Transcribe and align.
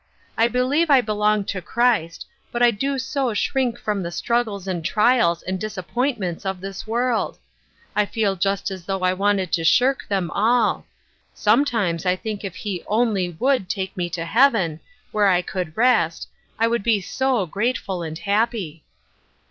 1 0.33 0.51
believe 0.51 0.89
I 0.89 0.99
belong 0.99 1.43
to 1.45 1.61
Christ; 1.61 2.25
but 2.51 2.63
I 2.63 2.71
do 2.71 2.97
so 2.97 3.35
shrink 3.35 3.77
from 3.77 4.01
the 4.01 4.09
struggles 4.09 4.67
and 4.67 4.83
trials 4.83 5.43
and 5.43 5.59
disappoint 5.61 6.17
ments 6.19 6.43
of 6.43 6.59
this 6.59 6.87
world 6.87 7.37
I 7.95 8.01
I 8.01 8.05
feel 8.07 8.35
just 8.35 8.71
as* 8.71 8.85
though 8.85 9.01
I 9.03 9.13
wanted 9.13 9.51
to 9.53 9.63
shirk 9.63 10.05
them 10.09 10.31
all. 10.31 10.87
Sometimes 11.35 12.07
I 12.07 12.15
think 12.15 12.43
if 12.43 12.55
He 12.55 12.83
only 12.87 13.29
would 13.39 13.69
take 13.69 13.95
me 13.95 14.09
to 14.09 14.25
heaven, 14.25 14.79
where 15.11 15.27
I 15.27 15.43
could 15.43 15.77
rest, 15.77 16.27
I 16.57 16.65
would 16.67 16.81
be 16.81 16.99
so 16.99 17.45
grateful 17.45 18.01
and 18.01 18.17
happy." 18.17 18.83